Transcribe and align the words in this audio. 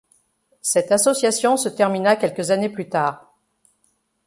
Cette 0.63 0.91
association 0.91 1.57
se 1.57 1.69
termina 1.69 2.15
quelques 2.15 2.49
années 2.49 2.71
plus 2.71 2.89
tard. 2.89 3.35